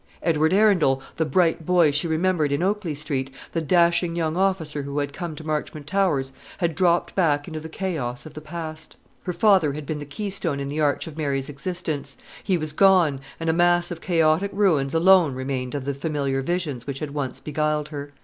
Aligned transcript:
Edward 0.23 0.51
Arundel, 0.51 0.99
the 1.17 1.27
bright 1.27 1.63
boy 1.63 1.91
she 1.91 2.07
remembered 2.07 2.51
in 2.51 2.63
Oakley 2.63 2.95
Street, 2.95 3.29
the 3.51 3.61
dashing 3.61 4.15
young 4.15 4.35
officer 4.35 4.81
who 4.81 4.97
had 4.97 5.13
come 5.13 5.35
to 5.35 5.43
Marchmont 5.45 5.85
Towers, 5.85 6.33
had 6.57 6.73
dropped 6.73 7.13
back 7.13 7.47
into 7.47 7.59
the 7.59 7.69
chaos 7.69 8.25
of 8.25 8.33
the 8.33 8.41
past. 8.41 8.95
Her 9.25 9.31
father 9.33 9.73
had 9.73 9.85
been 9.85 9.99
the 9.99 10.05
keystone 10.05 10.59
in 10.59 10.69
the 10.69 10.81
arch 10.81 11.05
of 11.05 11.17
Mary's 11.17 11.49
existence: 11.49 12.17
he 12.43 12.57
was 12.57 12.73
gone, 12.73 13.21
and 13.39 13.47
a 13.47 13.53
mass 13.53 13.91
of 13.91 14.01
chaotic 14.01 14.49
ruins 14.55 14.95
alone 14.95 15.35
remained 15.35 15.75
of 15.75 15.85
the 15.85 15.93
familiar 15.93 16.41
visions 16.41 16.87
which 16.87 16.97
had 16.97 17.13
once 17.13 17.39
beguiled 17.39 17.89
her. 17.89 18.11